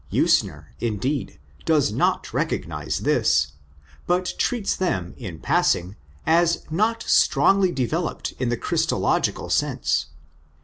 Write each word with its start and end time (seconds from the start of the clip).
Usener, 0.11 0.65
indeed, 0.79 1.37
does 1.63 1.91
not 1.91 2.33
recognise 2.33 3.01
this, 3.01 3.51
but 4.07 4.33
treats 4.39 4.75
them 4.75 5.13
in 5.15 5.37
passing 5.37 5.95
as 6.25 6.63
not 6.71 7.03
strongly 7.03 7.71
developed 7.71 8.31
in 8.39 8.49
the 8.49 8.57
Christological 8.57 9.47
sense. 9.51 10.07